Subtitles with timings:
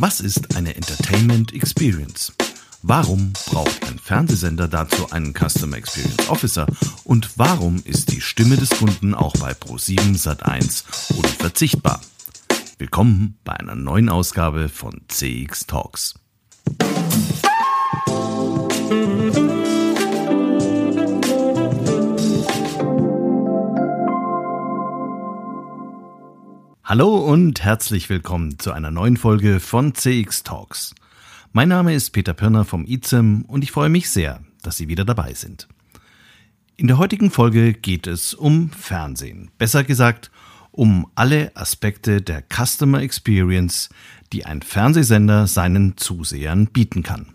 [0.00, 2.32] Was ist eine Entertainment Experience?
[2.82, 6.66] Warum braucht ein Fernsehsender dazu einen Customer Experience Officer?
[7.02, 10.84] Und warum ist die Stimme des Kunden auch bei Pro7 Sat1
[11.16, 12.00] unverzichtbar?
[12.78, 16.14] Willkommen bei einer neuen Ausgabe von CX Talks.
[26.88, 30.94] Hallo und herzlich willkommen zu einer neuen Folge von CX Talks.
[31.52, 35.04] Mein Name ist Peter Pirner vom ICEM und ich freue mich sehr, dass Sie wieder
[35.04, 35.68] dabei sind.
[36.78, 40.30] In der heutigen Folge geht es um Fernsehen, besser gesagt
[40.70, 43.90] um alle Aspekte der Customer Experience,
[44.32, 47.34] die ein Fernsehsender seinen Zusehern bieten kann.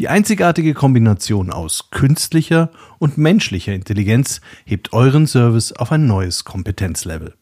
[0.00, 7.34] Die einzigartige Kombination aus künstlicher und menschlicher Intelligenz hebt euren Service auf ein neues Kompetenzlevel.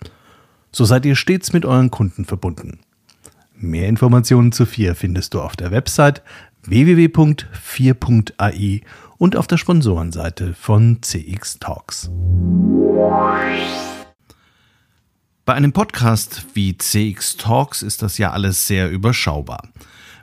[0.72, 2.80] So seid ihr stets mit euren Kunden verbunden.
[3.54, 6.24] Mehr Informationen zu 4 findest du auf der Website
[6.64, 8.80] www.4.ai
[9.18, 12.10] und auf der Sponsorenseite von CX Talks.
[15.44, 19.62] Bei einem Podcast wie CX Talks ist das ja alles sehr überschaubar.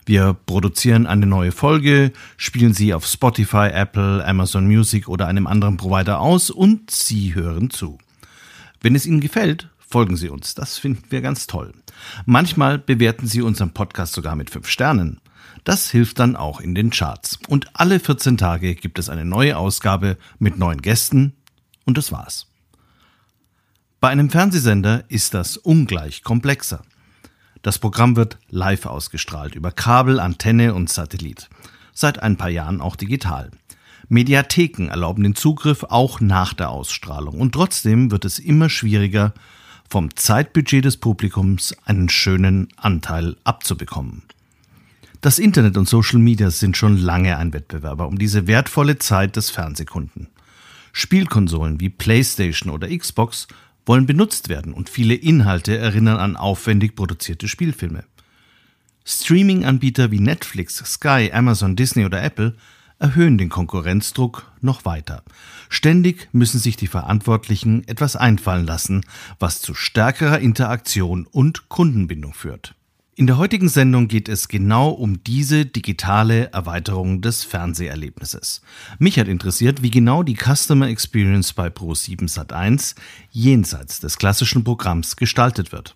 [0.06, 5.78] Wir produzieren eine neue Folge, spielen sie auf Spotify, Apple, Amazon Music oder einem anderen
[5.78, 7.97] Provider aus und Sie hören zu.
[8.81, 10.53] Wenn es Ihnen gefällt, folgen Sie uns.
[10.53, 11.73] Das finden wir ganz toll.
[12.25, 15.22] Manchmal bewerten Sie unseren Podcast sogar mit fünf Sternen.
[15.64, 17.40] Das hilft dann auch in den Charts.
[17.47, 21.34] Und alle 14 Tage gibt es eine neue Ausgabe mit neuen Gästen
[21.86, 22.47] und das war's.
[24.00, 26.84] Bei einem Fernsehsender ist das ungleich komplexer.
[27.66, 31.50] Das Programm wird live ausgestrahlt über Kabel, Antenne und Satellit.
[31.94, 33.50] Seit ein paar Jahren auch digital.
[34.08, 39.34] Mediatheken erlauben den Zugriff auch nach der Ausstrahlung und trotzdem wird es immer schwieriger,
[39.90, 44.22] vom Zeitbudget des Publikums einen schönen Anteil abzubekommen.
[45.22, 49.50] Das Internet und Social Media sind schon lange ein Wettbewerber um diese wertvolle Zeit des
[49.50, 50.28] Fernsehkunden.
[50.94, 53.47] Spielkonsolen wie PlayStation oder Xbox
[53.85, 58.03] wollen benutzt werden und viele Inhalte erinnern an aufwendig produzierte Spielfilme.
[59.06, 62.56] Streaming-Anbieter wie Netflix, Sky, Amazon, Disney oder Apple
[63.00, 65.23] erhöhen den Konkurrenzdruck noch weiter.
[65.69, 69.06] Ständig müssen sich die Verantwortlichen etwas einfallen lassen,
[69.40, 72.75] was zu stärkerer Interaktion und Kundenbindung führt.
[73.18, 78.62] In der heutigen Sendung geht es genau um diese digitale Erweiterung des Fernseherlebnisses.
[79.00, 82.96] Mich hat interessiert, wie genau die Customer Experience bei Pro7 Sat1
[83.31, 85.96] jenseits des klassischen Programms gestaltet wird.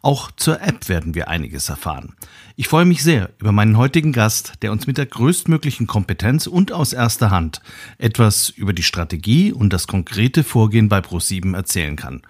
[0.00, 2.14] Auch zur App werden wir einiges erfahren.
[2.54, 6.70] Ich freue mich sehr über meinen heutigen Gast, der uns mit der größtmöglichen Kompetenz und
[6.70, 7.62] aus erster Hand
[7.98, 12.22] etwas über die Strategie und das konkrete Vorgehen bei Pro7 erzählen kann.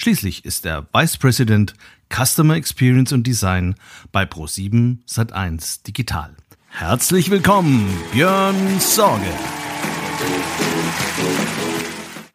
[0.00, 1.74] Schließlich ist er Vice President
[2.08, 3.74] Customer Experience und Design
[4.12, 6.36] bei Pro7 Sat1 Digital.
[6.68, 9.26] Herzlich willkommen, Björn Sorge.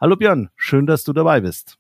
[0.01, 1.77] Hallo Björn, schön, dass du dabei bist.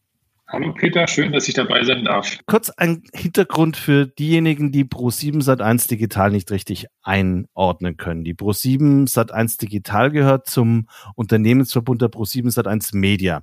[0.47, 2.37] Hallo Peter, schön, dass ich dabei sein darf.
[2.45, 8.23] Kurz ein Hintergrund für diejenigen, die Pro7 Sat1 Digital nicht richtig einordnen können.
[8.23, 13.41] Die Pro7 Sat1 Digital gehört zum Unternehmensverbund der Pro7 Sat1 Media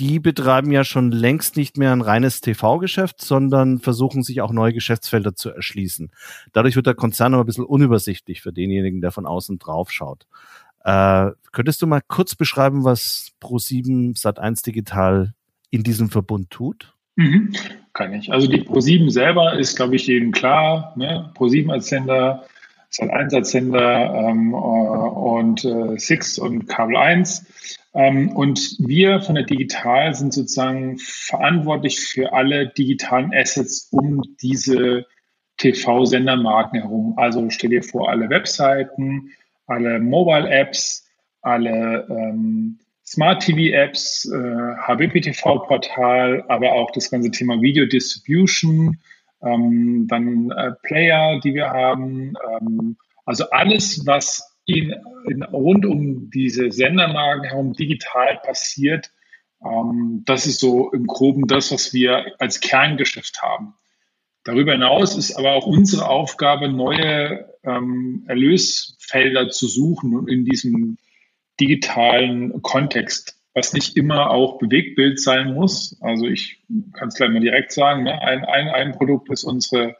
[0.00, 4.72] die betreiben ja schon längst nicht mehr ein reines TV-Geschäft, sondern versuchen sich auch neue
[4.72, 6.10] Geschäftsfelder zu erschließen.
[6.54, 10.26] Dadurch wird der Konzern aber ein bisschen unübersichtlich für denjenigen, der von außen drauf schaut.
[10.84, 15.34] Äh, könntest du mal kurz beschreiben, was Pro7 Sat1 Digital
[15.68, 16.94] in diesem Verbund tut?
[17.16, 17.52] Mhm,
[17.92, 18.32] kann ich.
[18.32, 20.94] Also die Pro7 selber ist, glaube ich, jedem klar.
[20.96, 21.30] Ne?
[21.36, 22.46] Pro7 als Sender,
[22.90, 29.34] Sat1 als Sender ähm, äh, und äh, Six und Kabel 1 ähm, und wir von
[29.34, 35.06] der Digital sind sozusagen verantwortlich für alle digitalen Assets um diese
[35.56, 37.14] TV-Sendermarken herum.
[37.16, 39.30] Also stell dir vor, alle Webseiten,
[39.66, 41.08] alle Mobile-Apps,
[41.42, 48.98] alle ähm, Smart-TV-Apps, äh, HBPTV-Portal, aber auch das ganze Thema Video Distribution,
[49.42, 52.34] ähm, dann äh, Player, die wir haben.
[52.60, 54.94] Ähm, also alles, was in,
[55.28, 59.10] in, rund um diese Sendermarken herum digital passiert.
[59.64, 63.74] Ähm, das ist so im Groben das, was wir als Kerngeschäft haben.
[64.44, 70.96] Darüber hinaus ist aber auch unsere Aufgabe, neue ähm, Erlösfelder zu suchen in diesem
[71.60, 75.98] digitalen Kontext, was nicht immer auch Bewegtbild sein muss.
[76.00, 76.62] Also ich
[76.94, 78.20] kann es gleich mal direkt sagen, ne?
[78.22, 79.94] ein, ein, ein Produkt ist unsere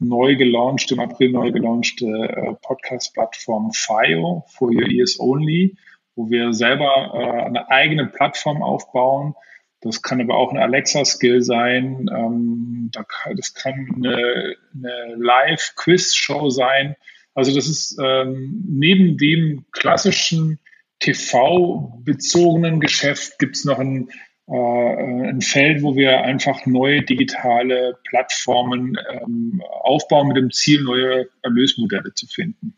[0.00, 5.76] neu gelauncht, im April neu gelaunchte äh, Podcast-Plattform FIO, For Your Ears Only,
[6.16, 9.34] wo wir selber äh, eine eigene Plattform aufbauen.
[9.82, 12.10] Das kann aber auch ein Alexa-Skill sein.
[12.14, 12.90] Ähm,
[13.36, 16.96] das kann eine, eine Live-Quiz-Show sein.
[17.34, 20.58] Also das ist ähm, neben dem klassischen
[20.98, 24.10] TV-bezogenen Geschäft gibt es noch ein
[24.52, 32.12] ein Feld, wo wir einfach neue digitale Plattformen ähm, aufbauen mit dem Ziel, neue Erlösmodelle
[32.14, 32.74] zu finden.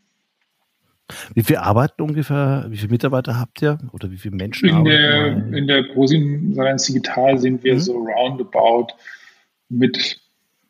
[1.35, 5.27] Wie viel arbeiten ungefähr, wie viele Mitarbeiter habt ihr oder wie viele Menschen in Der,
[5.53, 7.81] in der ProSieben Science Digital sind wir mhm.
[7.81, 8.89] so roundabout
[9.69, 10.21] mit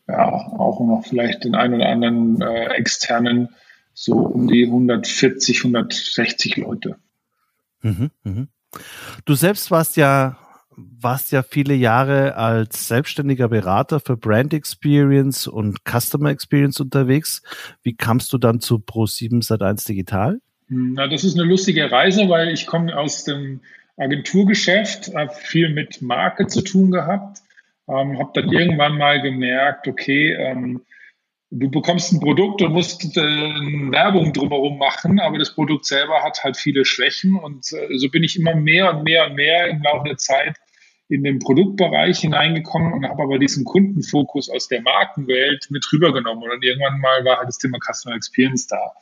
[0.08, 3.48] ja, auch noch vielleicht den einen oder anderen äh, externen
[3.94, 6.96] so um die 140, 160 Leute.
[7.82, 8.46] Mhm, mh.
[9.25, 10.38] Du selbst warst ja
[11.00, 17.43] warst ja viele Jahre als selbstständiger Berater für Brand Experience und Customer Experience unterwegs.
[17.82, 20.40] Wie kamst du dann zu Pro7 Sat1 Digital?
[20.69, 23.61] Na, das ist eine lustige Reise, weil ich komme aus dem
[23.96, 27.38] Agenturgeschäft, habe viel mit Marke zu tun gehabt,
[27.88, 30.82] ähm, habe dann irgendwann mal gemerkt, okay, ähm,
[31.50, 36.43] du bekommst ein Produkt und musst äh, Werbung drumherum machen, aber das Produkt selber hat
[36.43, 39.82] halt viele Schwächen und äh, so bin ich immer mehr und mehr und mehr im
[39.82, 40.56] Laufe der Zeit
[41.12, 46.64] in den Produktbereich hineingekommen und habe aber diesen Kundenfokus aus der Markenwelt mit rübergenommen und
[46.64, 48.94] irgendwann mal war halt das Thema Customer Experience da.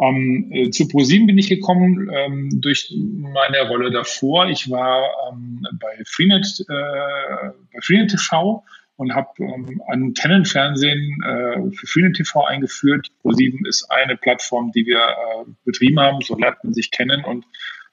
[0.00, 4.48] Ähm, äh, zu ProSieben bin ich gekommen ähm, durch meine Rolle davor.
[4.48, 8.64] Ich war ähm, bei Freenet, äh, bei Freenet TV
[8.94, 13.08] und habe ähm, Antennenfernsehen äh, für Freenet TV eingeführt.
[13.24, 17.44] Pro7 ist eine Plattform, die wir äh, betrieben haben, so lernt man sich kennen und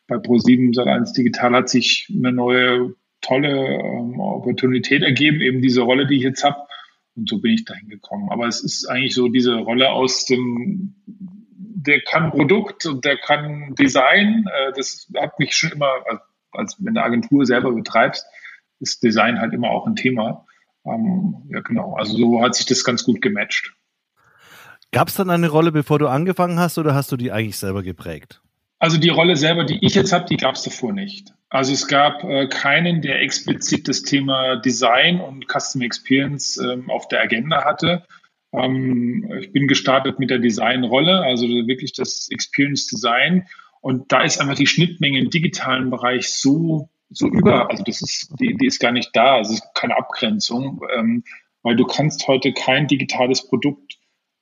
[0.07, 2.95] bei Pro7 Sat1 Digital hat sich eine neue
[3.28, 6.58] tolle ähm, Opportunität ergeben, eben diese Rolle, die ich jetzt habe.
[7.16, 8.30] Und so bin ich dahin gekommen.
[8.32, 13.76] Aber es ist eigentlich so diese Rolle aus dem, der kann Produkt und der kann
[13.76, 14.46] Design.
[14.48, 16.22] Äh, das hat mich schon immer, als,
[16.52, 18.26] als wenn du Agentur selber betreibst,
[18.80, 20.46] ist Design halt immer auch ein Thema.
[20.86, 21.96] Ähm, ja, genau.
[21.96, 23.74] Also so hat sich das ganz gut gematcht.
[24.92, 27.84] Gab es dann eine Rolle, bevor du angefangen hast, oder hast du die eigentlich selber
[27.84, 28.42] geprägt?
[28.80, 31.34] Also die Rolle selber, die ich jetzt habe, die gab es davor nicht.
[31.50, 37.08] Also es gab äh, keinen, der explizit das Thema Design und Custom Experience ähm, auf
[37.08, 38.06] der Agenda hatte.
[38.54, 43.48] Ähm, ich bin gestartet mit der Designrolle, also wirklich das Experience Design.
[43.82, 48.34] Und da ist einfach die Schnittmenge im digitalen Bereich so so über, also das ist,
[48.40, 51.24] die, die ist gar nicht da, also es ist keine Abgrenzung, ähm,
[51.64, 53.97] weil du kannst heute kein digitales Produkt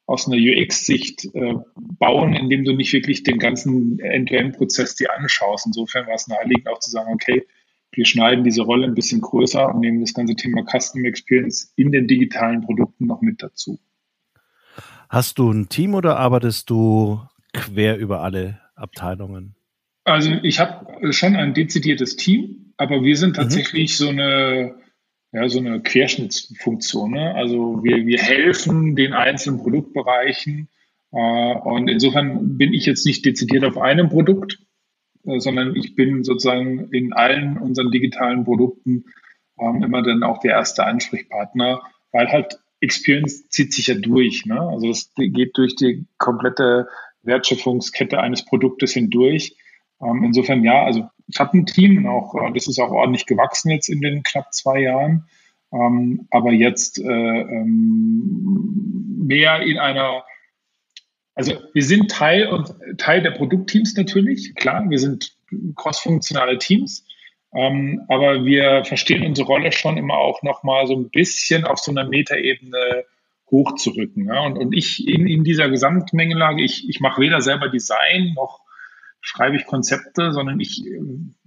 [0.08, 5.66] aus einer UX-Sicht äh, bauen, indem du nicht wirklich den ganzen End-to-End-Prozess dir anschaust.
[5.66, 7.48] Insofern war es naheliegend auch zu sagen, okay,
[7.92, 11.92] wir schneiden diese Rolle ein bisschen größer und nehmen das ganze Thema Custom Experience in
[11.92, 13.80] den digitalen Produkten noch mit dazu.
[15.10, 17.22] Hast du ein Team oder arbeitest du
[17.54, 19.56] quer über alle Abteilungen?
[20.04, 23.42] Also ich habe schon ein dezidiertes Team, aber wir sind mhm.
[23.42, 24.04] tatsächlich mhm.
[24.04, 24.76] so eine
[25.36, 27.12] ja, so eine Querschnittsfunktion.
[27.12, 27.36] Ne?
[27.36, 30.70] Also wir, wir helfen den einzelnen Produktbereichen
[31.12, 34.60] äh, und insofern bin ich jetzt nicht dezidiert auf einem Produkt,
[35.26, 39.04] äh, sondern ich bin sozusagen in allen unseren digitalen Produkten
[39.60, 41.82] ähm, immer dann auch der erste Ansprechpartner,
[42.14, 44.46] weil halt Experience zieht sich ja durch.
[44.46, 44.62] Ne?
[44.62, 46.88] Also das geht durch die komplette
[47.24, 49.58] Wertschöpfungskette eines Produktes hindurch.
[50.02, 53.26] Ähm, insofern ja, also ich habe ein Team und auch, äh, das ist auch ordentlich
[53.26, 55.28] gewachsen jetzt in den knapp zwei Jahren.
[55.74, 58.66] Ähm, aber jetzt äh, ähm,
[59.26, 60.24] mehr in einer,
[61.34, 65.36] also wir sind Teil und Teil der Produktteams natürlich, klar, wir sind
[65.76, 67.06] crossfunktionale Teams.
[67.54, 71.92] Ähm, aber wir verstehen unsere Rolle schon immer auch nochmal so ein bisschen auf so
[71.92, 73.06] einer Metaebene
[73.50, 74.26] hochzurücken.
[74.26, 74.42] Ja?
[74.42, 78.65] Und, und ich in, in dieser Gesamtmengelage, ich, ich mache weder selber Design noch
[79.26, 80.84] schreibe ich Konzepte, sondern ich,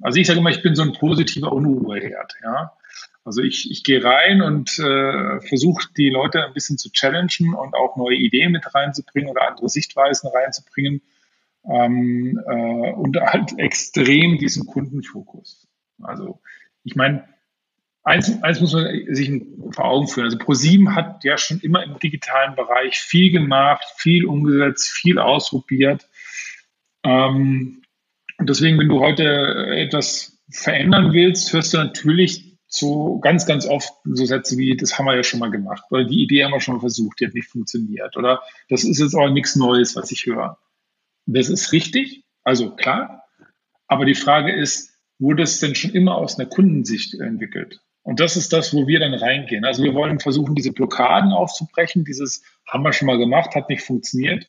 [0.01, 2.73] also ich sage immer, ich bin so ein positiver Unruheherd, ja.
[3.25, 7.75] Also ich, ich gehe rein und äh, versuche die Leute ein bisschen zu challengen und
[7.75, 11.03] auch neue Ideen mit reinzubringen oder andere Sichtweisen reinzubringen
[11.71, 15.69] ähm, äh, und halt extrem diesen Kundenfokus.
[16.03, 16.41] Also
[16.83, 17.29] ich meine,
[18.03, 19.31] eins, eins muss man sich
[19.71, 20.25] vor Augen führen.
[20.25, 26.09] Also ProSieben hat ja schon immer im digitalen Bereich viel gemacht, viel umgesetzt, viel ausprobiert.
[27.09, 27.83] Ähm,
[28.39, 29.25] und deswegen, wenn du heute
[29.77, 35.07] etwas verändern willst, hörst du natürlich so ganz, ganz oft so Sätze wie, das haben
[35.07, 37.35] wir ja schon mal gemacht, oder die Idee haben wir schon mal versucht, die hat
[37.35, 40.59] nicht funktioniert, oder das ist jetzt auch nichts Neues, was ich höre.
[41.25, 43.25] Das ist richtig, also klar,
[43.89, 47.81] Aber die Frage ist, wurde es denn schon immer aus einer Kundensicht entwickelt?
[48.03, 49.65] Und das ist das, wo wir dann reingehen.
[49.65, 52.05] Also wir wollen versuchen, diese Blockaden aufzubrechen.
[52.05, 54.47] Dieses haben wir schon mal gemacht, hat nicht funktioniert.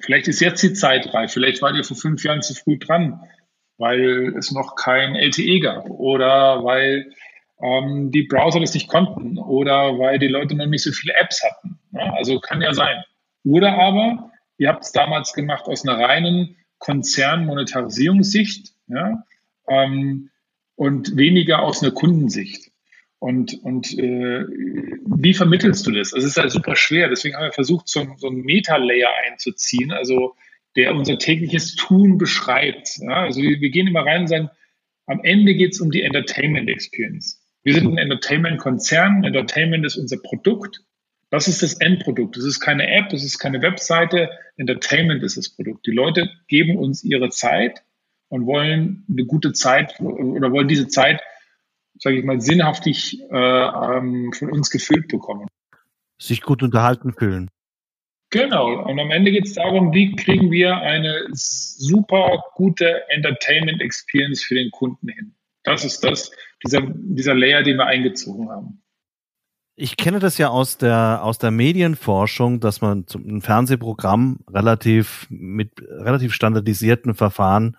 [0.00, 1.32] Vielleicht ist jetzt die Zeit reif.
[1.32, 3.20] Vielleicht wart ihr vor fünf Jahren zu früh dran,
[3.76, 7.12] weil es noch kein LTE gab oder weil
[7.60, 11.42] ähm, die Browser das nicht konnten oder weil die Leute noch nicht so viele Apps
[11.42, 11.78] hatten.
[11.92, 13.02] Ja, also kann ja sein.
[13.44, 19.24] Oder aber, ihr habt es damals gemacht aus einer reinen Konzernmonetarisierungssicht ja,
[19.68, 20.30] ähm,
[20.76, 22.70] und weniger aus einer Kundensicht.
[23.20, 26.10] Und, und äh, wie vermittelst du das?
[26.10, 27.08] Das ist halt super schwer.
[27.08, 30.36] Deswegen haben wir versucht, so, so einen Meta-Layer einzuziehen, also
[30.76, 32.98] der unser tägliches Tun beschreibt.
[32.98, 34.50] Ja, also wir, wir gehen immer rein und sagen,
[35.06, 37.42] am Ende geht es um die Entertainment Experience.
[37.64, 39.24] Wir sind ein Entertainment-Konzern.
[39.24, 40.84] Entertainment ist unser Produkt.
[41.30, 42.36] Das ist das Endprodukt.
[42.36, 44.30] Das ist keine App, das ist keine Webseite.
[44.56, 45.86] Entertainment ist das Produkt.
[45.86, 47.82] Die Leute geben uns ihre Zeit
[48.28, 51.20] und wollen eine gute Zeit oder wollen diese Zeit,
[51.98, 55.46] sage ich mal, sinnhaftig äh, ähm, von uns gefüllt bekommen.
[56.18, 57.50] Sich gut unterhalten fühlen.
[58.30, 58.82] Genau.
[58.84, 64.54] Und am Ende geht es darum, wie kriegen wir eine super gute Entertainment Experience für
[64.54, 65.34] den Kunden hin.
[65.62, 66.30] Das ist das,
[66.64, 68.82] dieser, dieser Layer, den wir eingezogen haben.
[69.80, 75.28] Ich kenne das ja aus der, aus der Medienforschung, dass man zum, ein Fernsehprogramm relativ
[75.30, 77.76] mit relativ standardisierten Verfahren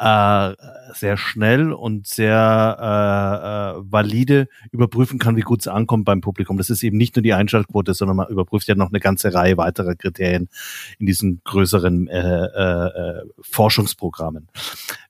[0.00, 0.54] äh,
[0.94, 6.56] sehr schnell und sehr äh, äh, valide überprüfen kann, wie gut es ankommt beim Publikum.
[6.56, 9.58] Das ist eben nicht nur die Einschaltquote, sondern man überprüft ja noch eine ganze Reihe
[9.58, 10.48] weiterer Kriterien
[10.98, 14.48] in diesen größeren äh, äh, äh Forschungsprogrammen.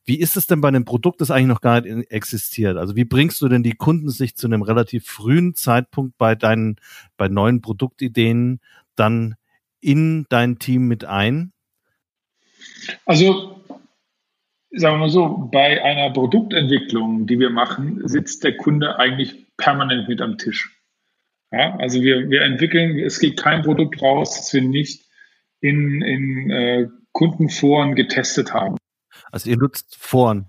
[0.05, 2.77] Wie ist es denn bei einem Produkt, das eigentlich noch gar nicht existiert?
[2.77, 6.77] Also wie bringst du denn die Kundensicht zu einem relativ frühen Zeitpunkt bei deinen,
[7.17, 8.59] bei neuen Produktideen
[8.97, 9.37] dann
[9.81, 11.53] in dein Team mit ein?
[13.07, 13.60] Also
[14.73, 20.09] sagen wir mal so, bei einer Produktentwicklung, die wir machen, sitzt der Kunde eigentlich permanent
[20.09, 20.77] mit am Tisch.
[21.53, 25.05] Ja, also wir, wir entwickeln, es geht kein Produkt raus, das wir nicht
[25.61, 28.77] in, in äh, Kundenforen getestet haben.
[29.33, 30.47] Also ihr nutzt Foren?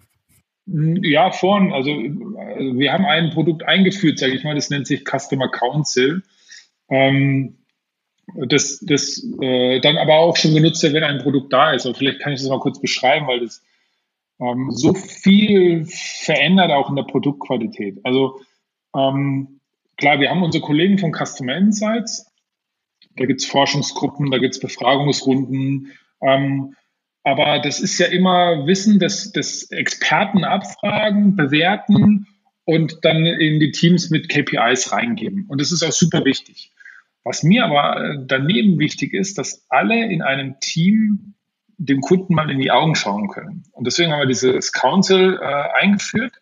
[0.67, 1.73] Ja, Foren.
[1.73, 6.21] Also, also wir haben ein Produkt eingeführt, sage ich mal, das nennt sich Customer Council.
[6.89, 7.57] Ähm,
[8.35, 11.85] das, das äh, dann aber auch schon genutzt wird, wenn ein Produkt da ist.
[11.87, 13.63] Und vielleicht kann ich das mal kurz beschreiben, weil das
[14.41, 17.99] ähm, so viel verändert auch in der Produktqualität.
[18.03, 18.41] Also
[18.95, 19.59] ähm,
[19.97, 22.25] klar, wir haben unsere Kollegen von Customer Insights,
[23.15, 26.75] da gibt's Forschungsgruppen, da gibt's Befragungsrunden, ähm,
[27.23, 32.27] aber das ist ja immer Wissen des, des Experten abfragen, bewerten
[32.65, 35.45] und dann in die Teams mit KPIs reingeben.
[35.47, 36.71] Und das ist auch super wichtig.
[37.23, 41.35] Was mir aber daneben wichtig ist, dass alle in einem Team
[41.85, 43.63] dem Kunden mal in die Augen schauen können.
[43.71, 46.33] Und deswegen haben wir dieses Council äh, eingeführt,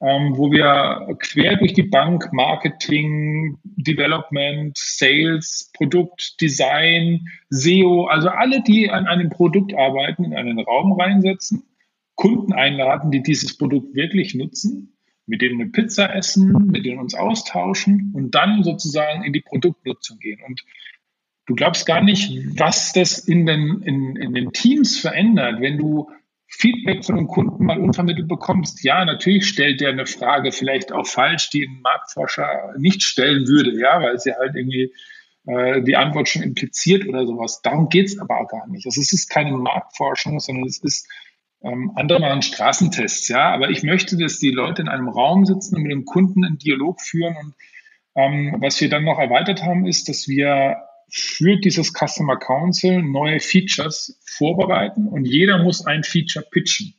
[0.00, 8.62] ähm, wo wir quer durch die Bank Marketing, Development, Sales, Produkt, Design, SEO, also alle,
[8.62, 11.64] die an einem Produkt arbeiten, in einen Raum reinsetzen,
[12.14, 17.14] Kunden einladen, die dieses Produkt wirklich nutzen, mit denen eine Pizza essen, mit denen uns
[17.14, 20.40] austauschen und dann sozusagen in die Produktnutzung gehen.
[20.46, 20.62] Und
[21.46, 26.10] Du glaubst gar nicht, was das in den, in, in den Teams verändert, wenn du
[26.48, 28.82] Feedback von einem Kunden mal unvermittelt bekommst.
[28.84, 33.78] Ja, natürlich stellt der eine Frage, vielleicht auch falsch, die ein Marktforscher nicht stellen würde,
[33.78, 34.92] ja, weil sie halt irgendwie
[35.46, 37.62] äh, die Antwort schon impliziert oder sowas.
[37.62, 38.86] Darum geht's aber auch gar nicht.
[38.86, 41.08] Also es ist keine Marktforschung, sondern es ist
[41.62, 43.52] ähm, andere machen Straßentests, ja.
[43.52, 46.58] Aber ich möchte, dass die Leute in einem Raum sitzen und mit dem Kunden einen
[46.58, 47.36] Dialog führen.
[47.36, 47.54] Und
[48.14, 50.76] ähm, was wir dann noch erweitert haben, ist, dass wir
[51.08, 56.94] für dieses Customer Council neue Features vorbereiten und jeder muss ein Feature pitchen.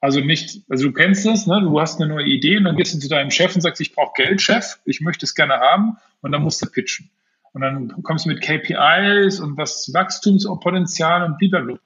[0.00, 1.60] Also nicht, also du kennst das, ne?
[1.60, 3.94] du hast eine neue Idee und dann gehst du zu deinem Chef und sagst, ich
[3.94, 7.10] brauche Geld, Chef, ich möchte es gerne haben und dann musst du pitchen.
[7.52, 11.78] Und dann kommst du mit KPIs und was Wachstumspotenzial und blablabla.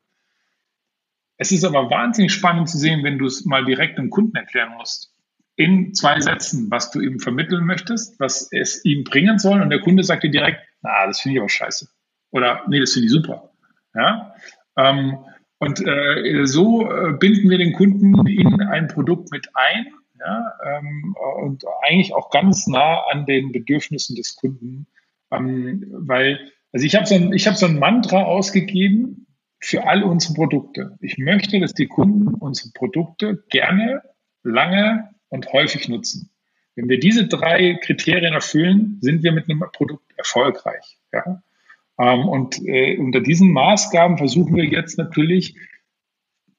[1.38, 4.74] Es ist aber wahnsinnig spannend zu sehen, wenn du es mal direkt dem Kunden erklären
[4.76, 5.12] musst.
[5.56, 9.60] In zwei Sätzen, was du ihm vermitteln möchtest, was es ihm bringen soll.
[9.60, 11.88] Und der Kunde sagt dir direkt, na, das finde ich aber scheiße.
[12.30, 13.50] Oder, nee, das finde ich super.
[13.94, 14.34] Ja?
[14.76, 15.18] Ähm,
[15.58, 19.86] und äh, so äh, binden wir den Kunden in ein Produkt mit ein
[20.24, 20.52] ja?
[20.64, 24.86] Ähm, und eigentlich auch ganz nah an den Bedürfnissen des Kunden.
[25.30, 29.26] Ähm, weil, also ich habe so, hab so ein Mantra ausgegeben
[29.60, 30.96] für all unsere Produkte.
[31.00, 34.02] Ich möchte, dass die Kunden unsere Produkte gerne,
[34.42, 36.30] lange und häufig nutzen.
[36.74, 40.98] Wenn wir diese drei Kriterien erfüllen, sind wir mit einem Produkt erfolgreich.
[41.12, 41.42] Ja?
[41.98, 45.56] Ähm, und äh, unter diesen Maßgaben versuchen wir jetzt natürlich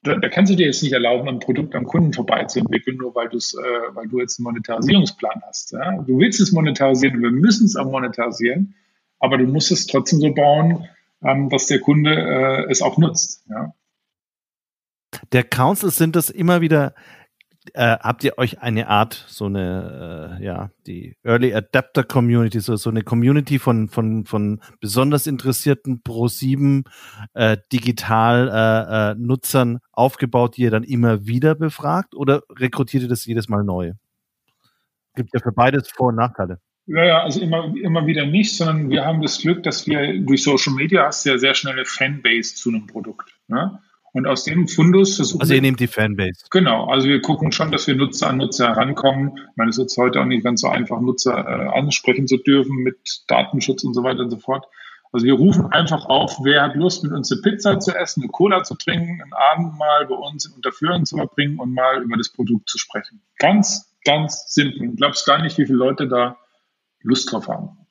[0.04, 3.28] da, da, kannst du dir jetzt nicht erlauben, ein Produkt am Kunden vorbeizuentwickeln, nur weil,
[3.28, 5.72] äh, weil du jetzt einen Monetarisierungsplan hast.
[5.72, 6.02] Ja?
[6.02, 8.74] Du willst es monetarisieren wir müssen es auch monetarisieren,
[9.18, 10.86] aber du musst es trotzdem so bauen,
[11.22, 13.44] ähm, dass der Kunde äh, es auch nutzt.
[13.48, 13.74] Ja?
[15.32, 16.94] Der Council sind das immer wieder
[17.72, 22.76] äh, habt ihr euch eine Art, so eine, äh, ja, die Early Adapter Community, so,
[22.76, 26.84] so eine Community von, von, von besonders interessierten Pro7
[27.32, 33.24] äh, Digital-Nutzern äh, äh, aufgebaut, die ihr dann immer wieder befragt oder rekrutiert ihr das
[33.24, 33.92] jedes Mal neu?
[35.14, 36.60] Gibt ja für beides Vor- und Nachteile.
[36.86, 40.42] Ja, ja, also immer, immer wieder nicht, sondern wir haben das Glück, dass wir durch
[40.42, 43.32] Social Media hast ja sehr schnelle Fanbase zu einem Produkt.
[43.48, 43.80] Ne?
[44.14, 46.44] Und aus dem Fundus versuchen Also ihr nehmt die Fanbase.
[46.50, 49.36] Genau, also wir gucken schon, dass wir Nutzer an Nutzer herankommen.
[49.36, 52.76] Ich meine, es ist heute auch nicht ganz so einfach, Nutzer äh, ansprechen zu dürfen
[52.76, 54.66] mit Datenschutz und so weiter und so fort.
[55.10, 58.30] Also wir rufen einfach auf, wer hat Lust, mit uns eine Pizza zu essen, eine
[58.30, 62.16] Cola zu trinken, einen Abend mal bei uns in Unterführung zu verbringen und mal über
[62.16, 63.20] das Produkt zu sprechen.
[63.38, 64.90] Ganz, ganz simpel.
[64.90, 66.36] Du glaubst gar nicht, wie viele Leute da
[67.02, 67.83] Lust drauf haben.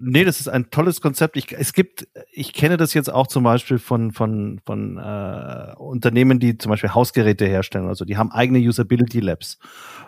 [0.00, 1.36] Nee, das ist ein tolles Konzept.
[1.36, 6.38] Ich, es gibt, ich kenne das jetzt auch zum Beispiel von, von, von äh, Unternehmen,
[6.38, 7.88] die zum Beispiel Hausgeräte herstellen.
[7.88, 9.58] Also die haben eigene Usability Labs,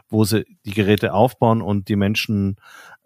[0.09, 2.57] wo sie die Geräte aufbauen und die Menschen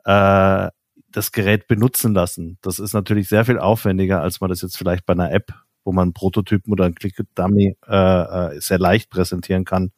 [0.05, 0.69] äh,
[1.11, 2.59] das Gerät benutzen lassen.
[2.61, 5.93] Das ist natürlich sehr viel aufwendiger, als man das jetzt vielleicht bei einer App, wo
[5.93, 9.93] man einen Prototypen oder einen Click-Dummy äh, äh, sehr leicht präsentieren kann,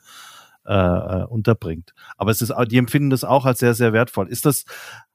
[0.66, 1.94] äh, äh, unterbringt.
[2.16, 4.28] Aber es ist, die empfinden das auch als sehr, sehr wertvoll.
[4.28, 4.64] Ist das,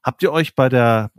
[0.02, 1.10] habt ihr euch bei der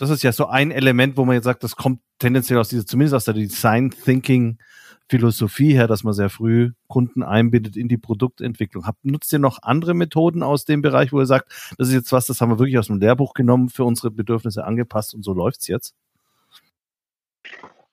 [0.00, 2.86] das ist ja so ein Element, wo man jetzt sagt, das kommt tendenziell aus dieser,
[2.86, 4.56] zumindest aus der Design Thinking
[5.10, 8.86] Philosophie her, dass man sehr früh Kunden einbindet in die Produktentwicklung.
[8.86, 12.12] Habt, nutzt ihr noch andere Methoden aus dem Bereich, wo ihr sagt, das ist jetzt
[12.12, 15.34] was, das haben wir wirklich aus dem Lehrbuch genommen, für unsere Bedürfnisse angepasst und so
[15.34, 15.94] läuft's jetzt?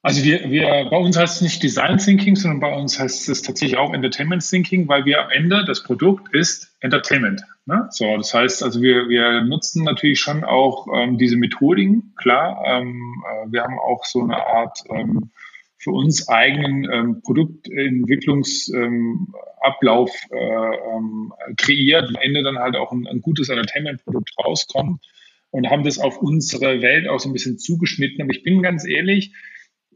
[0.01, 3.41] Also wir, wir, bei uns heißt es nicht Design Thinking, sondern bei uns heißt es
[3.41, 7.41] tatsächlich auch Entertainment Thinking, weil wir am Ende, das Produkt ist Entertainment.
[7.67, 7.87] Ne?
[7.91, 12.63] So, das heißt, also wir, wir nutzen natürlich schon auch ähm, diese Methodiken, klar.
[12.65, 15.31] Ähm, äh, wir haben auch so eine Art ähm,
[15.77, 23.05] für uns eigenen ähm, Produktentwicklungsablauf ähm, äh, ähm, kreiert, am Ende dann halt auch ein,
[23.05, 25.05] ein gutes Entertainment-Produkt rauskommt
[25.51, 28.21] und haben das auf unsere Welt auch so ein bisschen zugeschnitten.
[28.21, 29.33] Aber ich bin ganz ehrlich,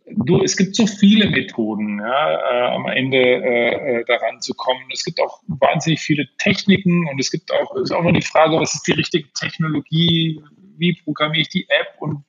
[0.06, 4.82] du, es gibt so viele Methoden, ja, äh, am Ende äh, äh, daran zu kommen.
[4.94, 8.60] Es gibt auch wahnsinnig viele Techniken und es gibt auch, ist auch noch die Frage,
[8.60, 10.42] was ist die richtige Technologie,
[10.78, 12.24] wie programmiere ich die App und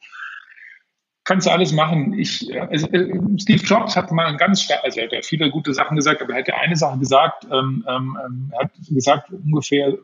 [1.25, 2.19] kannst du alles machen.
[2.19, 5.73] Ich, also, äh, Steve Jobs hat mal ganz stark, also er hat ja viele gute
[5.75, 9.31] Sachen gesagt, aber er hat ja eine Sache gesagt, ähm, ähm, ähm er hat gesagt
[9.31, 9.97] ungefähr,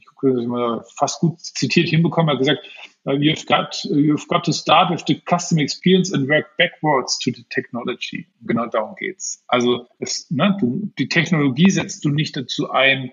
[0.00, 2.66] ich gucke, mal fast gut zitiert hinbekommen, er hat gesagt,
[3.12, 7.44] you've got you've got to start with the customer experience and work backwards to the
[7.50, 8.26] technology.
[8.46, 9.42] Genau darum geht's.
[9.48, 13.12] Also es, ne, du, die Technologie setzt du nicht dazu ein,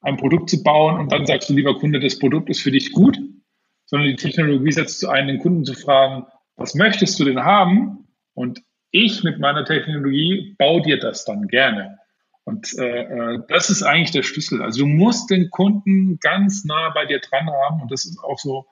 [0.00, 2.92] ein Produkt zu bauen und dann sagst du, lieber Kunde, das Produkt ist für dich
[2.92, 3.18] gut,
[3.86, 8.08] sondern die Technologie setzt du ein, den Kunden zu fragen, was möchtest du denn haben?
[8.34, 11.98] Und ich mit meiner Technologie baue dir das dann gerne.
[12.44, 14.62] Und äh, äh, das ist eigentlich der Schlüssel.
[14.62, 18.38] Also du musst den Kunden ganz nah bei dir dran haben und das ist auch
[18.38, 18.66] so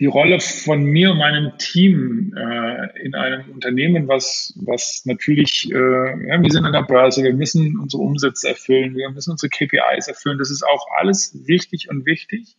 [0.00, 6.28] die Rolle von mir und meinem Team äh, in einem Unternehmen, was, was natürlich, äh,
[6.28, 10.06] ja, wir sind an der Börse, wir müssen unsere Umsätze erfüllen, wir müssen unsere KPIs
[10.06, 10.38] erfüllen.
[10.38, 12.56] Das ist auch alles richtig und wichtig.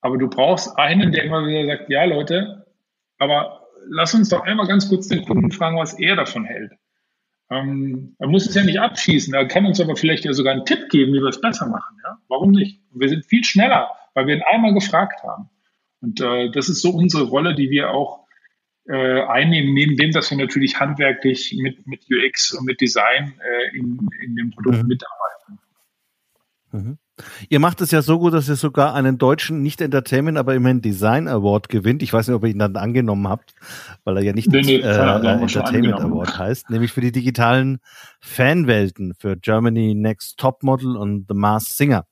[0.00, 2.66] Aber du brauchst einen, der immer wieder sagt, ja Leute,
[3.18, 6.72] aber lass uns doch einmal ganz kurz den Kunden fragen, was er davon hält.
[7.50, 10.64] Ähm, er muss es ja nicht abschießen, er kann uns aber vielleicht ja sogar einen
[10.64, 11.96] Tipp geben, wie wir es besser machen.
[12.02, 12.18] Ja?
[12.28, 12.80] Warum nicht?
[12.92, 15.50] Und wir sind viel schneller, weil wir ihn einmal gefragt haben.
[16.06, 18.26] Und äh, das ist so unsere Rolle, die wir auch
[18.88, 23.76] äh, einnehmen, neben dem, dass wir natürlich handwerklich mit, mit UX und mit Design äh,
[23.76, 24.86] in, in dem Produkt mhm.
[24.86, 25.58] mitarbeiten.
[26.70, 26.98] Mhm.
[27.48, 30.80] Ihr macht es ja so gut, dass ihr sogar einen deutschen, nicht Entertainment, aber immerhin
[30.80, 32.02] Design Award gewinnt.
[32.02, 33.54] Ich weiß nicht, ob ihr ihn dann angenommen habt,
[34.04, 37.78] weil er ja nicht nee, nee, äh, Entertainment Award heißt, nämlich für die digitalen
[38.20, 42.06] Fanwelten, für Germany Next Top Model und The Masked Singer.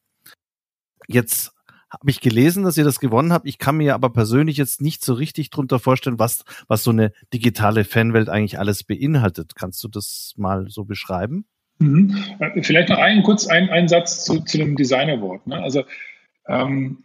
[1.07, 1.54] Jetzt
[2.00, 3.46] habe ich gelesen, dass ihr das gewonnen habt.
[3.46, 7.12] Ich kann mir aber persönlich jetzt nicht so richtig drunter vorstellen, was, was so eine
[7.33, 9.54] digitale Fanwelt eigentlich alles beinhaltet.
[9.54, 11.46] Kannst du das mal so beschreiben?
[11.78, 12.16] Mhm.
[12.38, 15.46] Äh, vielleicht noch einen kurz einen, Satz zu, zu dem Design Award.
[15.46, 15.62] Ne?
[15.62, 15.85] Also
[16.46, 17.04] ähm,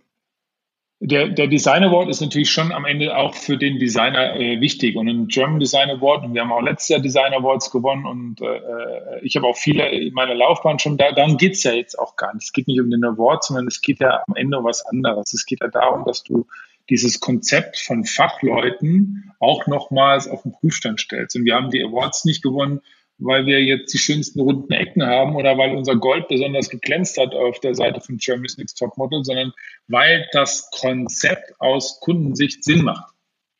[1.02, 4.98] der, der Design Award ist natürlich schon am Ende auch für den Designer äh, wichtig.
[4.98, 8.42] Und ein German Design Award, und wir haben auch letztes Jahr Design Awards gewonnen und
[8.42, 11.98] äh, äh, ich habe auch viele in meiner Laufbahn schon, da, darum geht's ja jetzt
[11.98, 12.44] auch gar nicht.
[12.44, 15.34] Es geht nicht um den Award, sondern es geht ja am Ende um was anderes.
[15.34, 16.48] Es geht ja darum, dass du
[16.90, 21.36] dieses Konzept von Fachleuten auch nochmals auf den Prüfstand stellst.
[21.36, 22.82] Und wir haben die Awards nicht gewonnen,
[23.20, 27.34] weil wir jetzt die schönsten runden Ecken haben oder weil unser Gold besonders geglänzt hat
[27.34, 29.54] auf der Seite von Germany's Next Topmodel, sondern
[29.88, 33.14] weil das Konzept aus Kundensicht Sinn macht.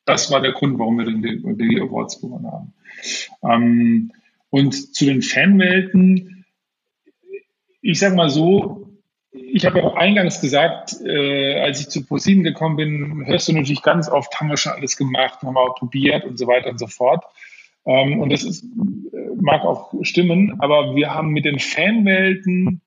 [0.06, 2.74] Das war der Grund, warum wir den, den Awards gewonnen haben.
[3.44, 4.12] Ähm,
[4.50, 6.46] und zu den Fanwelten,
[7.82, 8.90] ich sag mal so,
[9.32, 13.54] ich habe ja auch eingangs gesagt, äh, als ich zu ProSieben gekommen bin, hörst du
[13.54, 16.70] natürlich ganz oft, haben wir schon alles gemacht, haben wir auch probiert und so weiter
[16.70, 17.24] und so fort.
[17.86, 18.66] Ähm, und das ist,
[19.42, 22.82] mag auch stimmen, aber wir haben mit den Fanwelten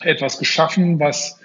[0.00, 1.40] etwas geschaffen, was,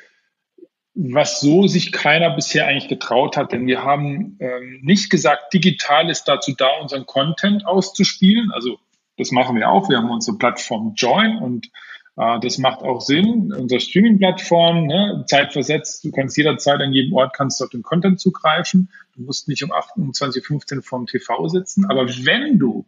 [0.94, 3.52] was so sich keiner bisher eigentlich getraut hat.
[3.52, 8.52] Denn wir haben ähm, nicht gesagt, digital ist dazu da, unseren Content auszuspielen.
[8.52, 8.80] Also
[9.18, 9.90] das machen wir auch.
[9.90, 11.70] Wir haben unsere Plattform Join und
[12.18, 13.54] äh, das macht auch Sinn.
[13.54, 18.90] Unsere Streaming-Plattform, ne, zeitversetzt, du kannst jederzeit an jedem Ort kannst auf den Content zugreifen.
[19.16, 21.86] Du musst nicht um 28.15 Uhr vorm TV sitzen.
[21.90, 22.86] Aber wenn du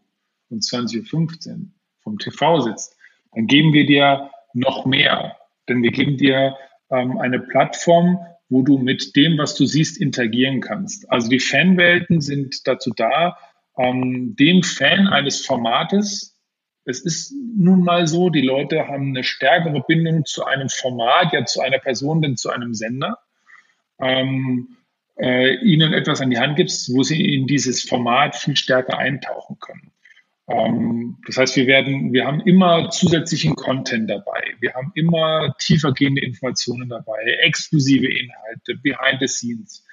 [0.50, 1.60] um 20.15 Uhr
[2.02, 2.96] vom TV sitzt,
[3.34, 5.38] dann geben wir dir noch mehr.
[5.68, 6.56] Denn wir geben dir
[6.90, 11.10] ähm, eine Plattform, wo du mit dem, was du siehst, interagieren kannst.
[11.12, 13.38] Also die Fanwelten sind dazu da,
[13.78, 16.38] ähm, dem Fan eines Formates
[16.88, 21.44] es ist nun mal so, die Leute haben eine stärkere Bindung zu einem Format, ja
[21.44, 23.20] zu einer Person, denn zu einem Sender.
[24.00, 24.78] Ähm,
[25.20, 29.58] äh, ihnen etwas an die Hand gibst, wo sie in dieses Format viel stärker eintauchen
[29.60, 29.92] können.
[30.48, 34.56] Ähm, das heißt, wir werden, wir haben immer zusätzlichen Content dabei.
[34.60, 39.86] Wir haben immer tiefergehende Informationen dabei, exklusive Inhalte, behind the scenes.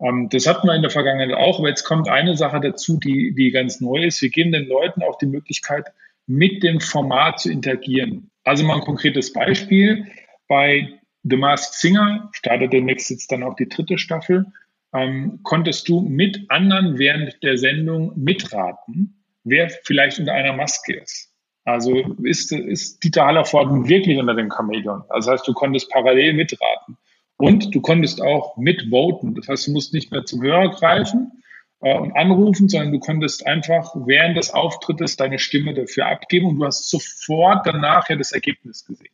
[0.00, 3.34] Ähm, das hatten wir in der Vergangenheit auch, aber jetzt kommt eine Sache dazu, die,
[3.34, 4.22] die ganz neu ist.
[4.22, 5.86] Wir geben den Leuten auch die Möglichkeit,
[6.26, 8.30] mit dem Format zu interagieren.
[8.44, 10.06] Also mal ein konkretes Beispiel.
[10.48, 14.46] Bei The Masked Singer startet demnächst jetzt dann auch die dritte Staffel.
[14.92, 21.32] Ähm, konntest du mit anderen während der Sendung mitraten, wer vielleicht unter einer Maske ist.
[21.64, 25.02] Also ist, ist Dieter Hallervorden wirklich unter dem Chameleon.
[25.08, 26.96] Also das heißt, du konntest parallel mitraten.
[27.38, 29.34] Und du konntest auch mitvoten.
[29.34, 31.42] Das heißt, du musst nicht mehr zum Hörer greifen
[31.80, 36.58] äh, und anrufen, sondern du konntest einfach während des Auftrittes deine Stimme dafür abgeben und
[36.58, 39.12] du hast sofort danach ja das Ergebnis gesehen.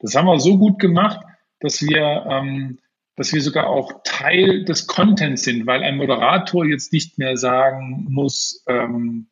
[0.00, 1.20] Das haben wir so gut gemacht,
[1.60, 2.78] dass wir ähm,
[3.16, 8.06] dass wir sogar auch Teil des Contents sind, weil ein Moderator jetzt nicht mehr sagen
[8.10, 9.28] muss, ähm,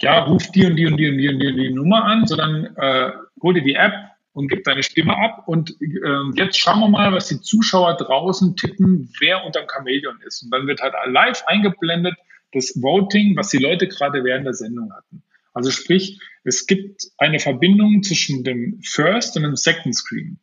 [0.00, 2.26] ja, ruf die und die und die und die und die, und die Nummer an,
[2.26, 3.94] sondern äh, hol dir die App
[4.32, 5.44] und gib deine Stimme ab.
[5.46, 10.42] Und äh, jetzt schauen wir mal, was die Zuschauer draußen tippen, wer unterm Chamäleon ist.
[10.44, 12.14] Und dann wird halt live eingeblendet
[12.52, 15.22] das Voting, was die Leute gerade während der Sendung hatten.
[15.52, 20.38] Also sprich, es gibt eine Verbindung zwischen dem First und dem Second Screen.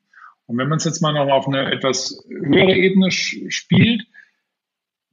[0.45, 4.05] Und wenn man es jetzt mal noch auf eine etwas höhere Ebene spielt,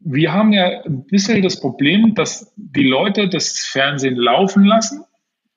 [0.04, 5.04] wir haben ja ein bisschen das Problem, dass die Leute das Fernsehen laufen lassen.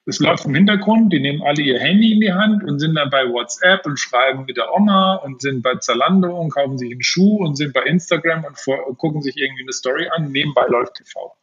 [0.07, 3.09] Es läuft im Hintergrund, die nehmen alle ihr Handy in die Hand und sind dann
[3.09, 7.01] bei WhatsApp und schreiben mit der Oma und sind bei Zalando und kaufen sich einen
[7.01, 10.31] Schuh und sind bei Instagram und vor, gucken sich irgendwie eine Story an.
[10.31, 11.35] Nebenbei läuft TV.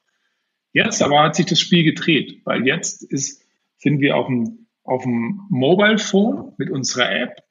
[0.72, 3.42] Jetzt aber hat sich das Spiel gedreht, weil jetzt ist,
[3.78, 7.42] sind wir auf dem, auf dem Mobile Phone mit unserer App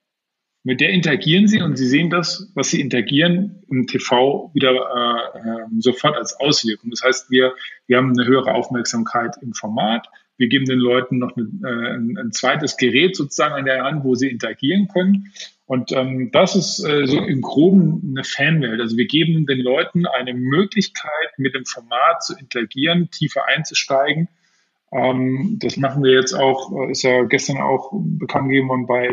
[0.64, 5.40] mit der interagieren sie und sie sehen das, was sie interagieren, im TV wieder äh,
[5.40, 6.92] äh, sofort als Auswirkung.
[6.92, 7.54] Das heißt, wir,
[7.88, 10.08] wir haben eine höhere Aufmerksamkeit im Format.
[10.38, 14.04] Wir geben den Leuten noch eine, äh, ein, ein, zweites Gerät sozusagen an der Hand,
[14.04, 15.32] wo sie interagieren können.
[15.66, 18.82] Und ähm, das ist äh, so im Groben eine Fanwelt.
[18.82, 24.28] Also wir geben den Leuten eine Möglichkeit, mit dem Format zu interagieren, tiefer einzusteigen.
[24.92, 29.10] Ähm, das machen wir jetzt auch, äh, ist ja gestern auch bekannt gegeben worden bei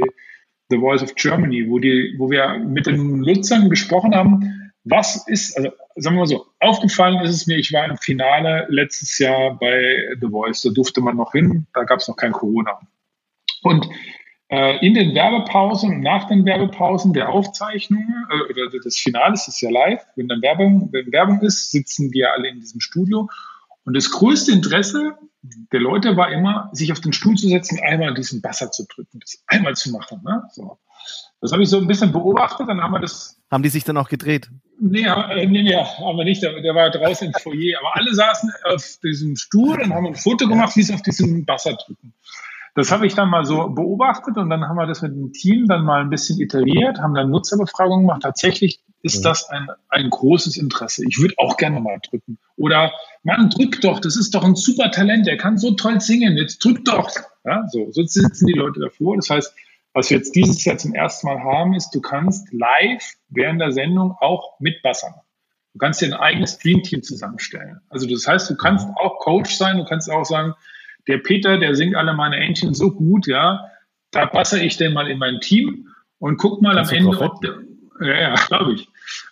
[0.70, 5.57] The Voice of Germany, wo, die, wo wir mit den Nutzern gesprochen haben, was ist,
[5.57, 9.59] also sagen wir mal so, aufgefallen ist es mir, ich war im Finale letztes Jahr
[9.59, 12.81] bei The Voice, da durfte man noch hin, da gab es noch kein Corona.
[13.62, 13.88] Und
[14.50, 19.61] äh, in den Werbepausen und nach den Werbepausen der Aufzeichnungen, äh, oder des Finales ist
[19.61, 23.28] ja live, wenn dann Werbung, wenn Werbung ist, sitzen wir alle in diesem Studio.
[23.88, 25.16] Und das größte Interesse
[25.72, 29.18] der Leute war immer, sich auf den Stuhl zu setzen, einmal diesen Basser zu drücken,
[29.18, 30.20] das einmal zu machen.
[30.22, 30.42] Ne?
[30.53, 30.79] So.
[31.40, 33.40] Das habe ich so ein bisschen beobachtet, dann haben wir das.
[33.51, 34.51] Haben die sich dann auch gedreht?
[34.79, 36.42] Nee, äh, nee, nee haben wir nicht.
[36.42, 37.79] Der, der war draußen im Foyer.
[37.81, 41.46] Aber alle saßen auf diesem Stuhl und haben ein Foto gemacht, wie sie auf diesen
[41.46, 42.12] Basser drücken.
[42.74, 45.66] Das habe ich dann mal so beobachtet und dann haben wir das mit dem Team
[45.66, 48.20] dann mal ein bisschen iteriert, haben dann Nutzerbefragungen gemacht.
[48.22, 51.04] Tatsächlich ist das ein, ein großes Interesse.
[51.08, 52.38] Ich würde auch gerne mal drücken.
[52.56, 56.37] Oder, Mann, drück doch, das ist doch ein super Talent, der kann so toll singen,
[56.37, 57.11] jetzt drück doch.
[57.44, 59.16] Ja, so, so sitzen die Leute davor.
[59.16, 59.54] Das heißt,
[59.94, 63.72] was wir jetzt dieses Jahr zum ersten Mal haben, ist, du kannst live während der
[63.72, 65.14] Sendung auch mitbassern.
[65.72, 67.80] Du kannst dir ein eigenes Dreamteam zusammenstellen.
[67.88, 70.54] Also das heißt, du kannst auch Coach sein, du kannst auch sagen,
[71.06, 73.70] der Peter, der singt alle meine Entchen so gut, ja,
[74.11, 77.40] da passe ich den mal in mein Team und guck mal Kannst am Ende, ob
[77.40, 77.58] der,
[78.00, 78.88] ja, ja glaube ich.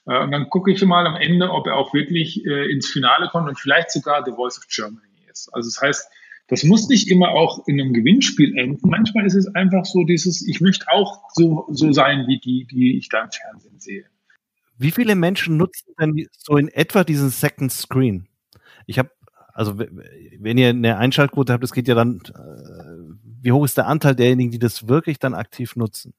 [0.07, 3.29] Äh, und dann gucke ich mal am Ende, ob er auch wirklich äh, ins Finale
[3.29, 5.01] kommt und vielleicht sogar The Voice of Germany
[5.31, 5.49] ist.
[5.53, 6.11] Also das heißt,
[6.49, 8.89] das muss nicht immer auch in einem Gewinnspiel enden.
[8.89, 12.97] Manchmal ist es einfach so dieses, ich möchte auch so, so sein wie die, die
[12.97, 14.05] ich da im Fernsehen sehe.
[14.79, 18.29] Wie viele Menschen nutzen denn so in etwa diesen Second Screen?
[18.87, 19.11] Ich habe,
[19.55, 23.87] also wenn ihr eine Einschaltquote habt, das geht ja dann, äh, wie hoch ist der
[23.87, 26.15] Anteil derjenigen, die das wirklich dann aktiv nutzen?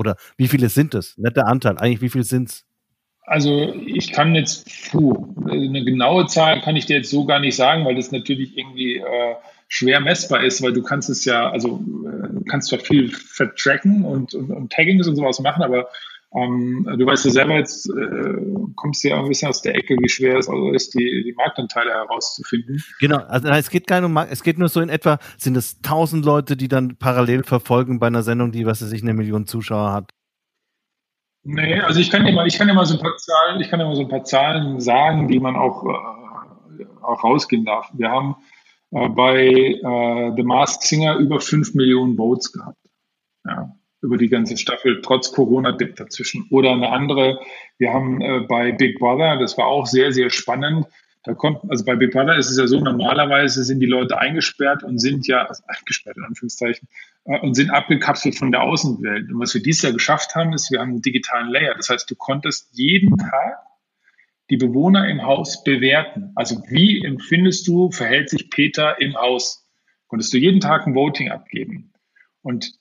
[0.00, 1.18] Oder wie viele sind es?
[1.18, 2.64] Nicht der Anteil, eigentlich wie viel sind es?
[3.22, 7.54] Also ich kann jetzt, puh, eine genaue Zahl kann ich dir jetzt so gar nicht
[7.54, 9.34] sagen, weil das natürlich irgendwie äh,
[9.68, 14.34] schwer messbar ist, weil du kannst es ja, also äh, kannst zwar viel vertracken und,
[14.34, 15.90] und, und Taggings und sowas machen, aber
[16.32, 18.34] ähm, du weißt ja selber jetzt, äh,
[18.76, 21.90] kommst ja ein bisschen aus der Ecke, wie schwer es also ist, die, die Marktanteile
[21.90, 22.82] herauszufinden.
[23.00, 25.56] Genau, also es geht gar nicht um Markt, es geht nur so in etwa, sind
[25.56, 29.14] es tausend Leute, die dann parallel verfolgen bei einer Sendung, die, was weiß ich, eine
[29.14, 30.12] Million Zuschauer hat.
[31.42, 33.68] Nee, also ich kann dir mal, ich kann dir mal so ein paar Zahlen, ich
[33.68, 37.90] kann dir mal so ein paar Zahlen sagen, die man auch, äh, auch rausgehen darf.
[37.94, 38.36] Wir haben
[38.92, 42.78] äh, bei äh, The Masked Singer über fünf Millionen Votes gehabt.
[43.44, 46.46] Ja, über die ganze Staffel, trotz Corona-Dip dazwischen.
[46.50, 47.40] Oder eine andere,
[47.78, 50.86] wir haben äh, bei Big Brother, das war auch sehr, sehr spannend,
[51.22, 54.82] da kommt, also bei Big Brother ist es ja so, normalerweise sind die Leute eingesperrt
[54.82, 56.88] und sind ja, also eingesperrt in Anführungszeichen,
[57.24, 59.30] äh, und sind abgekapselt von der Außenwelt.
[59.30, 61.74] Und was wir dieses Jahr geschafft haben, ist, wir haben einen digitalen Layer.
[61.74, 63.58] Das heißt, du konntest jeden Tag
[64.48, 66.32] die Bewohner im Haus bewerten.
[66.36, 69.68] Also wie empfindest du, verhält sich Peter im Haus?
[70.08, 71.92] Konntest du jeden Tag ein Voting abgeben.
[72.42, 72.79] Und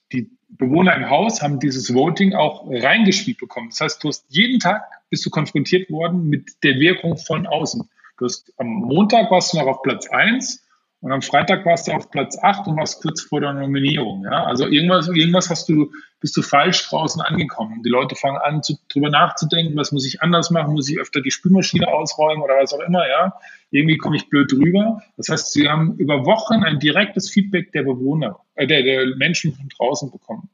[0.49, 3.69] Bewohner im Haus haben dieses Voting auch reingespielt bekommen.
[3.69, 7.87] Das heißt, du hast jeden Tag bist du konfrontiert worden mit der Wirkung von außen.
[8.17, 10.63] Du hast, am Montag warst du noch auf Platz eins
[11.01, 14.25] und am Freitag warst du auf Platz acht und warst kurz vor der Nominierung.
[14.25, 14.43] Ja?
[14.43, 17.83] Also irgendwas, irgendwas hast du, bist du falsch draußen angekommen.
[17.83, 21.21] Die Leute fangen an, zu, drüber nachzudenken, was muss ich anders machen, muss ich öfter
[21.21, 23.33] die Spülmaschine ausräumen oder was auch immer, ja.
[23.71, 25.01] Irgendwie komme ich blöd drüber.
[25.15, 29.53] Das heißt, sie haben über Wochen ein direktes Feedback der Bewohner, äh, der, der Menschen
[29.53, 30.49] von draußen bekommen.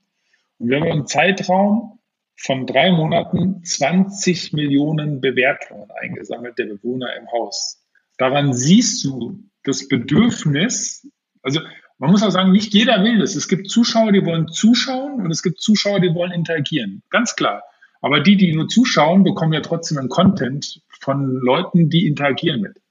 [0.59, 1.99] Und wir haben einen Zeitraum
[2.37, 7.81] von drei Monaten 20 Millionen Bewertungen eingesammelt der Bewohner im Haus.
[8.17, 11.07] Daran siehst du das Bedürfnis,
[11.41, 11.59] also
[11.97, 13.35] man muss auch sagen, nicht jeder will das.
[13.35, 17.03] Es gibt Zuschauer, die wollen zuschauen und es gibt Zuschauer, die wollen interagieren.
[17.09, 17.63] Ganz klar.
[18.01, 22.81] Aber die, die nur zuschauen, bekommen ja trotzdem einen Content von Leuten, die interagieren mit.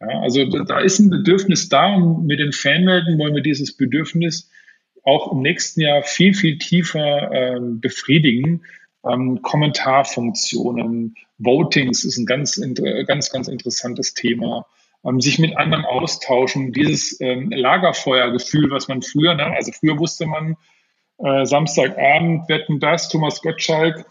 [0.00, 4.50] Ja, also da ist ein Bedürfnis da und mit den Fanwelten wollen wir dieses Bedürfnis
[5.02, 8.62] auch im nächsten Jahr viel, viel tiefer ähm, befriedigen,
[9.04, 12.60] ähm, Kommentarfunktionen, Votings ist ein ganz,
[13.06, 14.66] ganz, ganz interessantes Thema.
[15.04, 20.26] Ähm, sich mit anderen austauschen, dieses ähm, Lagerfeuergefühl, was man früher, ne, also früher wusste
[20.26, 20.56] man,
[21.18, 24.04] äh, Samstagabend wetten das, Thomas Gottschalk,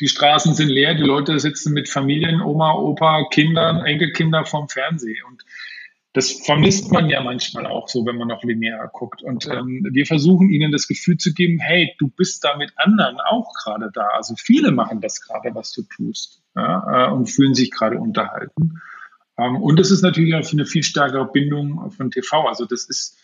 [0.00, 5.22] die Straßen sind leer, die Leute sitzen mit Familien, Oma, Opa, Kindern, Enkelkinder vorm Fernsehen.
[5.28, 5.44] Und
[6.14, 9.22] das vermisst man ja manchmal auch so, wenn man noch linear guckt.
[9.22, 13.18] Und ähm, wir versuchen ihnen das Gefühl zu geben, hey, du bist da mit anderen
[13.20, 14.08] auch gerade da.
[14.14, 18.80] Also viele machen das gerade, was du tust ja, äh, und fühlen sich gerade unterhalten.
[19.44, 22.46] Ähm, und es ist natürlich auch eine viel stärkere Bindung von TV.
[22.46, 23.18] Also das ist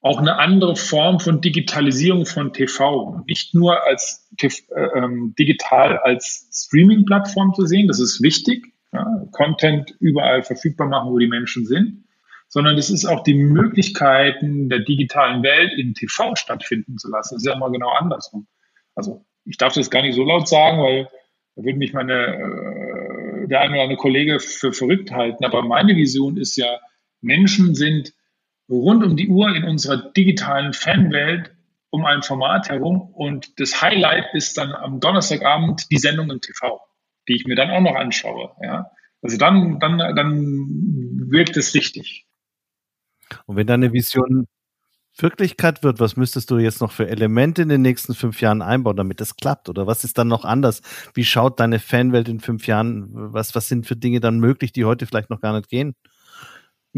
[0.00, 3.22] auch eine andere Form von Digitalisierung von TV.
[3.26, 4.48] Nicht nur als äh,
[4.94, 8.72] ähm, digital als Streaming-Plattform zu sehen, das ist wichtig.
[8.92, 12.06] Ja, Content überall verfügbar machen, wo die Menschen sind
[12.48, 17.34] sondern es ist auch die Möglichkeiten der digitalen Welt in TV stattfinden zu lassen.
[17.34, 18.46] Das ist ja immer genau andersrum.
[18.94, 21.08] Also ich darf das gar nicht so laut sagen, weil
[21.56, 22.85] da würde mich meine, äh,
[23.46, 25.44] der eine oder andere Kollege für verrückt halten.
[25.44, 26.78] Aber meine Vision ist ja,
[27.20, 28.12] Menschen sind
[28.68, 31.52] rund um die Uhr in unserer digitalen Fanwelt
[31.90, 36.80] um ein Format herum und das Highlight ist dann am Donnerstagabend die Sendung im TV,
[37.28, 38.50] die ich mir dann auch noch anschaue.
[38.60, 38.90] Ja?
[39.22, 42.26] Also dann, dann, dann wirkt es richtig.
[43.46, 44.46] Und wenn deine Vision
[45.22, 48.96] Wirklichkeit wird, was müsstest du jetzt noch für Elemente in den nächsten fünf Jahren einbauen,
[48.96, 49.68] damit das klappt?
[49.68, 50.82] Oder was ist dann noch anders?
[51.14, 53.08] Wie schaut deine Fanwelt in fünf Jahren?
[53.32, 55.94] Was, was sind für Dinge dann möglich, die heute vielleicht noch gar nicht gehen?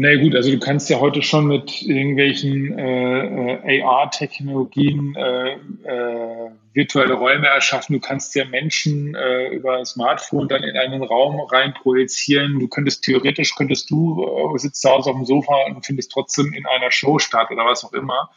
[0.01, 6.51] Na gut, also du kannst ja heute schon mit irgendwelchen äh, äh AR-Technologien äh, äh,
[6.71, 7.95] virtuelle Räume erschaffen.
[7.95, 12.61] Du kannst ja Menschen äh, über ein Smartphone dann in einen Raum rein projizieren.
[12.61, 16.53] Du könntest theoretisch, könntest du, äh, sitzt zu Hause auf dem Sofa und findest trotzdem
[16.53, 18.29] in einer Show statt oder was auch immer.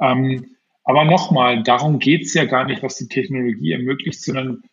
[0.00, 4.64] Ähm, aber nochmal, darum geht's ja gar nicht, was die Technologie ermöglicht, sondern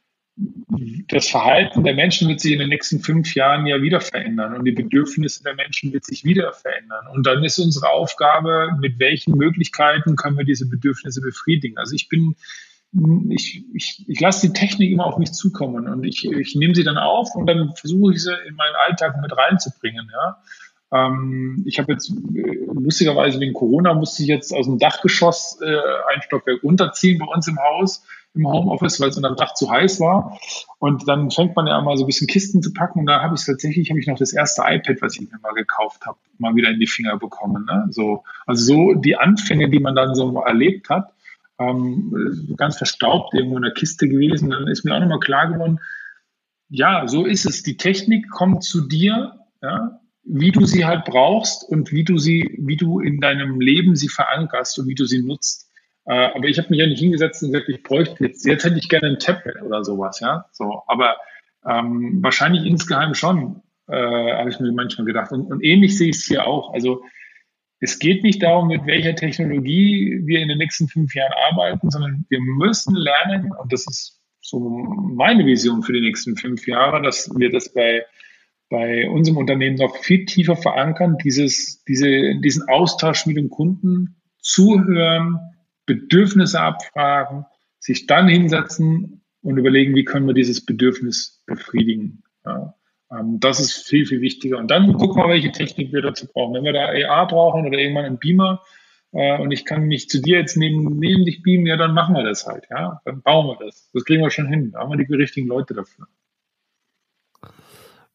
[1.08, 4.66] das Verhalten der Menschen wird sich in den nächsten fünf Jahren ja wieder verändern und
[4.66, 7.08] die Bedürfnisse der Menschen wird sich wieder verändern.
[7.14, 11.78] Und dann ist unsere Aufgabe, mit welchen Möglichkeiten können wir diese Bedürfnisse befriedigen.
[11.78, 12.36] Also ich bin,
[13.30, 16.84] ich, ich, ich lasse die Technik immer auf mich zukommen und ich, ich nehme sie
[16.84, 20.12] dann auf und dann versuche ich sie in meinen Alltag mit reinzubringen.
[20.12, 20.42] Ja.
[20.92, 22.12] Ähm, ich habe jetzt
[22.74, 25.78] lustigerweise wegen Corona musste ich jetzt aus dem Dachgeschoss äh,
[26.14, 28.04] ein Stockwerk runterziehen bei uns im Haus
[28.36, 30.38] im Homeoffice, weil es unter dem Dach zu heiß war.
[30.80, 33.00] Und dann fängt man ja mal so ein bisschen Kisten zu packen.
[33.00, 35.54] Und da habe ich tatsächlich, habe ich noch das erste iPad, was ich mir mal
[35.54, 37.66] gekauft habe, mal wieder in die Finger bekommen.
[37.66, 37.88] Ne?
[37.90, 41.14] So, also so die Anfänge, die man dann so erlebt hat,
[41.60, 44.50] ähm, ganz verstaubt irgendwo in der Kiste gewesen.
[44.50, 45.80] Dann ist mir auch nochmal klar geworden,
[46.70, 47.64] ja, so ist es.
[47.64, 52.58] Die Technik kommt zu dir, ja, wie du sie halt brauchst und wie du sie,
[52.60, 55.65] wie du in deinem Leben sie verankerst und wie du sie nutzt.
[56.06, 58.78] Äh, aber ich habe mich ja nicht hingesetzt und gesagt, ich bräuchte jetzt, jetzt hätte
[58.78, 60.46] ich gerne ein Tablet oder sowas, ja.
[60.52, 61.18] So, aber
[61.68, 63.96] ähm, wahrscheinlich insgeheim schon, äh,
[64.34, 65.32] habe ich mir manchmal gedacht.
[65.32, 66.74] Und, und ähnlich sehe ich es hier auch.
[66.74, 67.04] Also
[67.80, 72.26] es geht nicht darum, mit welcher Technologie wir in den nächsten fünf Jahren arbeiten, sondern
[72.30, 77.30] wir müssen lernen, und das ist so meine Vision für die nächsten fünf Jahre, dass
[77.36, 78.06] wir das bei,
[78.70, 85.40] bei unserem Unternehmen noch viel tiefer verankern, dieses, diese, diesen Austausch mit dem Kunden, zuhören,
[85.86, 87.46] Bedürfnisse abfragen,
[87.80, 92.24] sich dann hinsetzen und überlegen, wie können wir dieses Bedürfnis befriedigen.
[92.46, 92.76] Ja.
[93.12, 94.58] Ähm, das ist viel, viel wichtiger.
[94.58, 96.54] Und dann gucken wir, welche Technik wir dazu brauchen.
[96.56, 98.64] Wenn wir da AR brauchen oder irgendwann einen Beamer
[99.12, 102.16] äh, und ich kann mich zu dir jetzt neben, neben dich beamen, ja, dann machen
[102.16, 102.68] wir das halt.
[102.70, 103.90] Ja, dann bauen wir das.
[103.94, 104.72] Das kriegen wir schon hin.
[104.72, 106.08] Da haben wir die richtigen Leute dafür.